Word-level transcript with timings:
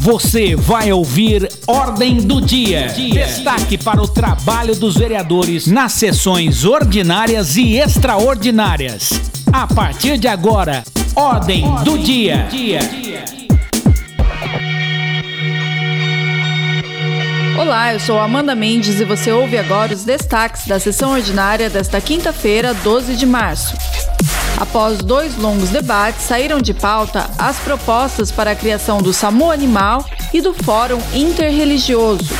Você 0.00 0.56
vai 0.56 0.90
ouvir 0.90 1.46
Ordem 1.66 2.16
do 2.16 2.40
Dia. 2.40 2.86
Destaque 2.86 3.76
para 3.76 4.00
o 4.00 4.08
trabalho 4.08 4.74
dos 4.74 4.96
vereadores 4.96 5.66
nas 5.66 5.92
sessões 5.92 6.64
ordinárias 6.64 7.58
e 7.58 7.76
extraordinárias. 7.76 9.10
A 9.52 9.66
partir 9.66 10.16
de 10.16 10.26
agora, 10.26 10.82
Ordem, 11.14 11.66
do 11.84 11.98
Dia. 11.98 12.48
Olá, 17.58 17.92
eu 17.92 18.00
sou 18.00 18.18
Amanda 18.18 18.54
Mendes 18.54 19.00
e 19.00 19.04
você 19.04 19.30
ouve 19.30 19.58
agora 19.58 19.92
os 19.92 20.02
destaques 20.02 20.66
da 20.66 20.80
sessão 20.80 21.12
ordinária 21.12 21.68
desta 21.68 22.00
quinta-feira, 22.00 22.72
12 22.72 23.16
de 23.16 23.26
março. 23.26 23.76
Após 24.60 24.98
dois 24.98 25.38
longos 25.38 25.70
debates, 25.70 26.22
saíram 26.26 26.60
de 26.60 26.74
pauta 26.74 27.30
as 27.38 27.58
propostas 27.60 28.30
para 28.30 28.50
a 28.50 28.54
criação 28.54 28.98
do 28.98 29.10
SAMU 29.10 29.50
Animal 29.50 30.04
e 30.34 30.42
do 30.42 30.52
Fórum 30.52 31.00
Interreligioso. 31.14 32.34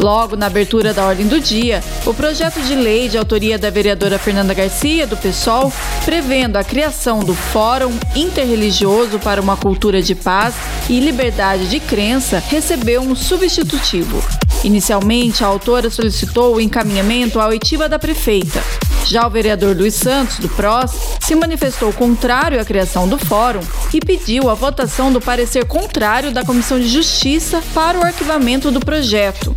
Logo 0.00 0.34
na 0.34 0.46
abertura 0.46 0.92
da 0.92 1.04
ordem 1.06 1.28
do 1.28 1.38
dia, 1.38 1.80
o 2.04 2.12
projeto 2.12 2.60
de 2.62 2.74
lei 2.74 3.08
de 3.08 3.16
autoria 3.16 3.56
da 3.56 3.70
vereadora 3.70 4.18
Fernanda 4.18 4.52
Garcia, 4.52 5.06
do 5.06 5.16
PSOL, 5.16 5.72
prevendo 6.04 6.56
a 6.56 6.64
criação 6.64 7.20
do 7.20 7.34
Fórum 7.34 7.92
Interreligioso 8.16 9.20
para 9.20 9.40
uma 9.40 9.56
Cultura 9.56 10.02
de 10.02 10.16
Paz 10.16 10.56
e 10.90 10.98
Liberdade 10.98 11.68
de 11.68 11.78
Crença, 11.78 12.42
recebeu 12.48 13.02
um 13.02 13.14
substitutivo. 13.14 14.20
Inicialmente, 14.64 15.44
a 15.44 15.46
autora 15.46 15.90
solicitou 15.90 16.56
o 16.56 16.60
encaminhamento 16.60 17.38
à 17.38 17.46
oitiva 17.46 17.88
da 17.88 18.00
prefeita, 18.00 18.60
já 19.06 19.26
o 19.26 19.30
vereador 19.30 19.76
Luiz 19.76 19.94
Santos, 19.94 20.38
do 20.38 20.48
PROS, 20.48 20.92
se 21.20 21.34
manifestou 21.34 21.92
contrário 21.92 22.60
à 22.60 22.64
criação 22.64 23.08
do 23.08 23.18
fórum 23.18 23.60
e 23.92 24.00
pediu 24.00 24.48
a 24.48 24.54
votação 24.54 25.12
do 25.12 25.20
parecer 25.20 25.64
contrário 25.66 26.32
da 26.32 26.44
Comissão 26.44 26.78
de 26.78 26.88
Justiça 26.88 27.62
para 27.74 27.98
o 27.98 28.04
arquivamento 28.04 28.70
do 28.70 28.80
projeto. 28.80 29.54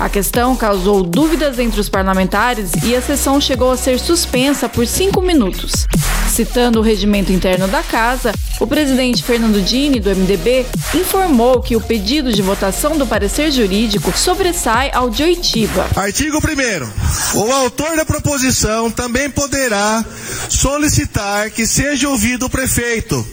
A 0.00 0.08
questão 0.08 0.56
causou 0.56 1.04
dúvidas 1.04 1.58
entre 1.58 1.80
os 1.80 1.88
parlamentares 1.88 2.72
e 2.82 2.96
a 2.96 3.00
sessão 3.00 3.40
chegou 3.40 3.70
a 3.70 3.76
ser 3.76 4.00
suspensa 4.00 4.68
por 4.68 4.86
cinco 4.86 5.22
minutos. 5.22 5.86
Citando 6.28 6.80
o 6.80 6.82
regimento 6.82 7.32
interno 7.32 7.68
da 7.68 7.80
casa, 7.80 8.32
o 8.58 8.66
presidente 8.66 9.22
Fernando 9.22 9.62
Dini, 9.62 10.00
do 10.00 10.10
MDB, 10.10 10.66
informou 10.94 11.60
que 11.60 11.76
o 11.76 11.80
pedido 11.80 12.32
de 12.32 12.42
votação 12.42 12.98
do 12.98 13.06
parecer 13.06 13.52
jurídico 13.52 14.12
sobressai 14.16 14.90
ao 14.92 15.08
de 15.08 15.22
oitiva. 15.22 15.86
Artigo 15.94 16.38
1. 16.38 17.38
O 17.38 17.52
autor 17.52 17.96
da 17.96 18.04
proposição 18.04 18.90
também 18.90 19.30
poderá 19.30 20.04
solicitar 20.48 21.50
que 21.50 21.66
seja 21.66 22.08
ouvido 22.08 22.46
o 22.46 22.50
prefeito. 22.50 23.24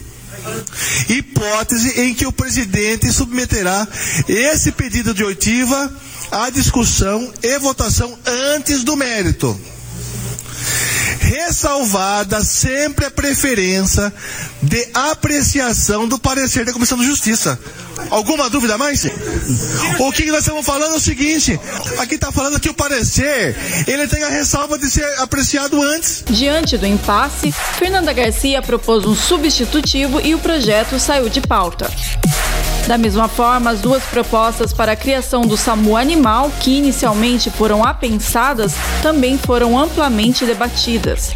Hipótese 1.08 2.00
em 2.00 2.14
que 2.14 2.26
o 2.26 2.32
presidente 2.32 3.12
submeterá 3.12 3.86
esse 4.28 4.72
pedido 4.72 5.14
de 5.14 5.24
oitiva 5.24 5.92
à 6.30 6.50
discussão 6.50 7.32
e 7.42 7.58
votação 7.58 8.18
antes 8.54 8.84
do 8.84 8.96
mérito 8.96 9.58
ressalvada 11.32 12.44
sempre 12.44 13.06
a 13.06 13.10
preferência 13.10 14.12
de 14.62 14.86
apreciação 14.92 16.06
do 16.06 16.18
parecer 16.18 16.66
da 16.66 16.72
Comissão 16.74 16.98
de 16.98 17.06
Justiça. 17.06 17.58
Alguma 18.10 18.50
dúvida 18.50 18.76
mais? 18.76 19.04
O 19.98 20.12
que 20.12 20.26
nós 20.26 20.40
estamos 20.40 20.66
falando 20.66 20.94
é 20.94 20.96
o 20.96 21.00
seguinte: 21.00 21.58
aqui 21.98 22.16
está 22.16 22.30
falando 22.30 22.60
que 22.60 22.68
o 22.68 22.74
parecer 22.74 23.56
ele 23.86 24.06
tem 24.08 24.22
a 24.24 24.28
ressalva 24.28 24.78
de 24.78 24.90
ser 24.90 25.06
apreciado 25.20 25.80
antes. 25.80 26.22
Diante 26.28 26.76
do 26.76 26.86
impasse, 26.86 27.50
Fernanda 27.78 28.12
Garcia 28.12 28.60
propôs 28.60 29.06
um 29.06 29.14
substitutivo 29.14 30.20
e 30.20 30.34
o 30.34 30.38
projeto 30.38 30.98
saiu 31.00 31.30
de 31.30 31.40
pauta. 31.40 31.90
Da 32.86 32.98
mesma 32.98 33.28
forma, 33.28 33.70
as 33.70 33.80
duas 33.80 34.02
propostas 34.04 34.72
para 34.72 34.92
a 34.92 34.96
criação 34.96 35.42
do 35.42 35.56
SAMU 35.56 35.96
Animal, 35.96 36.50
que 36.60 36.78
inicialmente 36.78 37.48
foram 37.48 37.84
apensadas, 37.84 38.74
também 39.00 39.38
foram 39.38 39.78
amplamente 39.78 40.44
debatidas. 40.44 41.32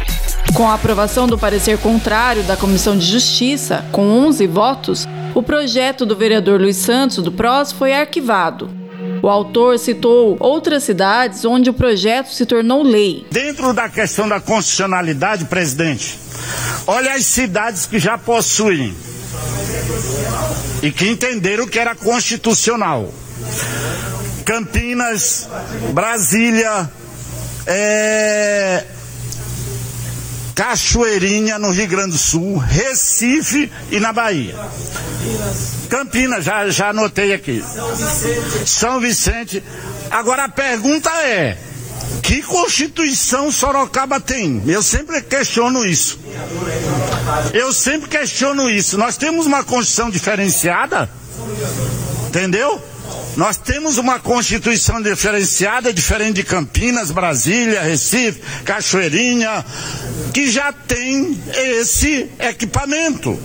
Com 0.53 0.67
a 0.67 0.73
aprovação 0.73 1.25
do 1.25 1.37
parecer 1.37 1.77
contrário 1.77 2.43
da 2.43 2.57
Comissão 2.57 2.97
de 2.97 3.05
Justiça, 3.05 3.85
com 3.91 4.01
11 4.01 4.45
votos, 4.47 5.07
o 5.33 5.41
projeto 5.41 6.05
do 6.05 6.15
vereador 6.15 6.59
Luiz 6.59 6.77
Santos, 6.77 7.23
do 7.23 7.31
PROS, 7.31 7.71
foi 7.71 7.93
arquivado. 7.93 8.69
O 9.21 9.29
autor 9.29 9.79
citou 9.79 10.35
outras 10.39 10.83
cidades 10.83 11.45
onde 11.45 11.69
o 11.69 11.73
projeto 11.73 12.27
se 12.29 12.45
tornou 12.45 12.83
lei. 12.83 13.25
Dentro 13.31 13.73
da 13.73 13.87
questão 13.87 14.27
da 14.27 14.39
constitucionalidade, 14.39 15.45
presidente, 15.45 16.19
olha 16.85 17.13
as 17.13 17.25
cidades 17.25 17.85
que 17.85 17.99
já 17.99 18.17
possuem 18.17 18.93
e 20.81 20.91
que 20.91 21.07
entenderam 21.07 21.67
que 21.67 21.79
era 21.79 21.95
constitucional. 21.95 23.13
Campinas, 24.45 25.47
Brasília, 25.93 26.89
é, 27.65 28.85
Cachoeirinha 30.55 31.59
no 31.59 31.71
Rio 31.71 31.87
Grande 31.87 32.11
do 32.11 32.17
Sul, 32.17 32.57
Recife 32.57 33.71
e 33.91 33.99
na 33.99 34.13
Bahia. 34.13 34.55
Campinas, 35.89 36.45
já, 36.45 36.69
já 36.69 36.89
anotei 36.89 37.33
aqui. 37.33 37.63
São 38.65 38.99
Vicente. 38.99 39.61
Agora 40.09 40.45
a 40.45 40.49
pergunta 40.49 41.09
é: 41.09 41.57
que 42.27 42.41
Constituição 42.41 43.49
Sorocaba 43.49 44.19
tem? 44.19 44.61
Eu 44.67 44.83
sempre 44.83 45.21
questiono 45.21 45.85
isso. 45.85 46.19
Eu 47.53 47.71
sempre 47.71 48.09
questiono 48.09 48.69
isso. 48.69 48.97
Nós 48.97 49.15
temos 49.15 49.45
uma 49.45 49.63
Constituição 49.63 50.09
diferenciada? 50.09 51.09
Entendeu? 52.27 52.83
Nós 53.37 53.55
temos 53.55 53.97
uma 53.97 54.19
Constituição 54.19 55.01
diferenciada, 55.01 55.93
diferente 55.93 56.35
de 56.35 56.43
Campinas, 56.43 57.11
Brasília, 57.11 57.81
Recife, 57.81 58.41
Cachoeirinha, 58.65 59.63
que 60.33 60.51
já 60.51 60.73
tem 60.73 61.39
esse 61.55 62.29
equipamento 62.39 63.39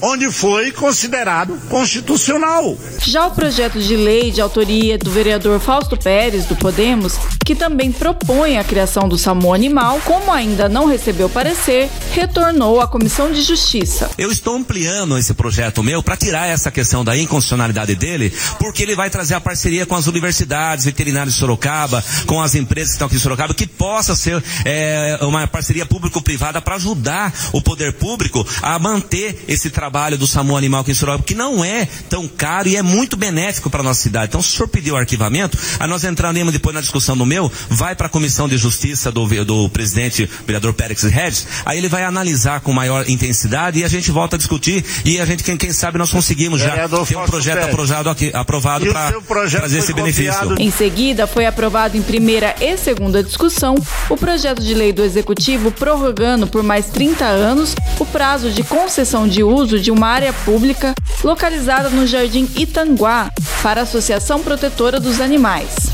onde 0.00 0.30
foi 0.30 0.70
considerado 0.70 1.58
constitucional. 1.68 2.78
Já 3.00 3.26
o 3.26 3.32
projeto 3.32 3.80
de 3.80 3.96
lei 3.96 4.30
de 4.30 4.40
autoria 4.40 4.96
do 4.96 5.10
vereador 5.10 5.58
Fausto 5.58 5.96
Pérez, 5.96 6.44
do 6.44 6.54
Podemos, 6.54 7.18
que 7.48 7.54
também 7.54 7.90
propõe 7.90 8.58
a 8.58 8.62
criação 8.62 9.08
do 9.08 9.16
SAMU 9.16 9.54
Animal, 9.54 10.02
como 10.04 10.30
ainda 10.30 10.68
não 10.68 10.84
recebeu 10.84 11.30
parecer, 11.30 11.88
retornou 12.12 12.78
à 12.78 12.86
Comissão 12.86 13.32
de 13.32 13.40
Justiça. 13.40 14.10
Eu 14.18 14.30
estou 14.30 14.54
ampliando 14.54 15.16
esse 15.16 15.32
projeto 15.32 15.82
meu 15.82 16.02
para 16.02 16.14
tirar 16.14 16.46
essa 16.46 16.70
questão 16.70 17.02
da 17.02 17.16
inconstitucionalidade 17.16 17.94
dele, 17.94 18.30
porque 18.58 18.82
ele 18.82 18.94
vai 18.94 19.08
trazer 19.08 19.32
a 19.32 19.40
parceria 19.40 19.86
com 19.86 19.96
as 19.96 20.06
universidades, 20.06 20.84
veterinários 20.84 21.32
de 21.32 21.40
Sorocaba, 21.40 22.04
com 22.26 22.38
as 22.38 22.54
empresas 22.54 22.90
que 22.90 22.96
estão 22.96 23.06
aqui 23.06 23.16
em 23.16 23.18
Sorocaba, 23.18 23.54
que 23.54 23.66
possa 23.66 24.14
ser 24.14 24.44
é, 24.66 25.18
uma 25.22 25.46
parceria 25.46 25.86
público-privada 25.86 26.60
para 26.60 26.74
ajudar 26.74 27.32
o 27.54 27.62
poder 27.62 27.94
público 27.94 28.46
a 28.60 28.78
manter 28.78 29.42
esse 29.48 29.70
trabalho 29.70 30.18
do 30.18 30.26
SAMU 30.26 30.54
Animal 30.54 30.82
aqui 30.82 30.90
em 30.90 30.94
Sorocaba, 30.94 31.24
que 31.24 31.34
não 31.34 31.64
é 31.64 31.88
tão 32.10 32.28
caro 32.28 32.68
e 32.68 32.76
é 32.76 32.82
muito 32.82 33.16
benéfico 33.16 33.70
para 33.70 33.82
nossa 33.82 34.02
cidade. 34.02 34.26
Então, 34.26 34.42
se 34.42 34.50
o 34.50 34.52
senhor 34.52 34.68
pediu 34.68 34.92
o 34.92 34.98
arquivamento, 34.98 35.56
a 35.80 35.86
nós 35.86 36.04
entraremos 36.04 36.52
depois 36.52 36.74
na 36.74 36.82
discussão 36.82 37.16
do 37.16 37.24
meu, 37.24 37.37
vai 37.68 37.94
para 37.94 38.06
a 38.06 38.10
Comissão 38.10 38.48
de 38.48 38.56
Justiça 38.56 39.12
do, 39.12 39.26
do 39.44 39.68
presidente, 39.68 40.28
vereador 40.46 40.72
Pérez 40.72 41.02
Regis, 41.02 41.46
aí 41.64 41.78
ele 41.78 41.88
vai 41.88 42.04
analisar 42.04 42.60
com 42.60 42.72
maior 42.72 43.08
intensidade 43.08 43.78
e 43.78 43.84
a 43.84 43.88
gente 43.88 44.10
volta 44.10 44.36
a 44.36 44.38
discutir 44.38 44.84
e 45.04 45.20
a 45.20 45.26
gente, 45.26 45.44
quem, 45.44 45.56
quem 45.56 45.72
sabe, 45.72 45.98
nós 45.98 46.10
conseguimos 46.10 46.60
já 46.60 46.88
ter 46.88 47.16
um 47.16 47.26
projeto 47.26 47.64
aprovado, 47.64 48.10
aqui, 48.10 48.30
aprovado 48.32 48.86
para 49.26 49.48
trazer 49.48 49.78
esse 49.78 49.92
benefício. 49.92 50.54
Em 50.58 50.70
seguida, 50.70 51.26
foi 51.26 51.46
aprovado 51.46 51.96
em 51.96 52.02
primeira 52.02 52.54
e 52.60 52.76
segunda 52.76 53.22
discussão 53.22 53.74
o 54.08 54.16
projeto 54.16 54.62
de 54.62 54.74
lei 54.74 54.92
do 54.92 55.02
Executivo 55.02 55.70
prorrogando 55.70 56.46
por 56.46 56.62
mais 56.62 56.86
30 56.86 57.24
anos 57.24 57.74
o 57.98 58.06
prazo 58.06 58.50
de 58.50 58.62
concessão 58.62 59.28
de 59.28 59.42
uso 59.42 59.78
de 59.78 59.90
uma 59.90 60.08
área 60.08 60.32
pública 60.32 60.94
localizada 61.22 61.88
no 61.90 62.06
Jardim 62.06 62.48
Itanguá 62.56 63.30
para 63.62 63.80
a 63.80 63.82
Associação 63.84 64.42
Protetora 64.42 65.00
dos 65.00 65.20
Animais. 65.20 65.87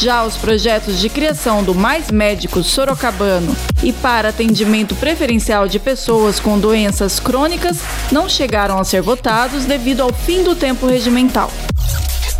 Já 0.00 0.24
os 0.24 0.34
projetos 0.34 0.98
de 0.98 1.10
criação 1.10 1.62
do 1.62 1.74
Mais 1.74 2.10
Médicos 2.10 2.68
Sorocabano 2.68 3.54
e 3.82 3.92
para 3.92 4.30
atendimento 4.30 4.94
preferencial 4.94 5.68
de 5.68 5.78
pessoas 5.78 6.40
com 6.40 6.58
doenças 6.58 7.20
crônicas 7.20 7.80
não 8.10 8.26
chegaram 8.26 8.78
a 8.78 8.84
ser 8.84 9.02
votados 9.02 9.66
devido 9.66 10.00
ao 10.00 10.10
fim 10.10 10.42
do 10.42 10.54
tempo 10.54 10.86
regimental. 10.86 11.52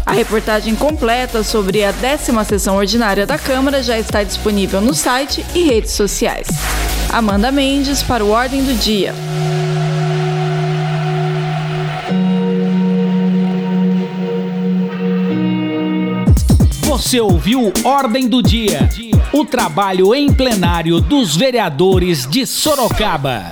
A 0.07 0.13
reportagem 0.13 0.75
completa 0.75 1.43
sobre 1.43 1.85
a 1.85 1.93
décima 1.93 2.45
sessão 2.45 2.77
ordinária 2.77 3.27
da 3.27 3.37
Câmara 3.37 3.83
já 3.83 3.99
está 3.99 4.23
disponível 4.23 4.81
no 4.81 4.95
site 4.95 5.45
e 5.55 5.63
redes 5.63 5.93
sociais. 5.93 6.49
Amanda 7.11 7.53
Mendes 7.53 8.03
para 8.03 8.25
o 8.25 8.31
Ordem 8.31 8.65
do 8.65 8.73
Dia. 8.73 9.15
Você 17.01 17.19
ouviu 17.19 17.73
Ordem 17.83 18.29
do 18.29 18.43
Dia, 18.43 18.87
o 19.33 19.43
trabalho 19.43 20.15
em 20.15 20.31
plenário 20.31 21.01
dos 21.01 21.35
vereadores 21.35 22.27
de 22.27 22.47
Sorocaba. 22.47 23.47